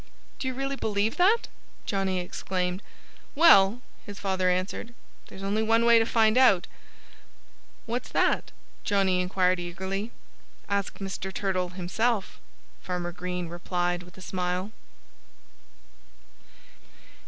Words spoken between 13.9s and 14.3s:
with a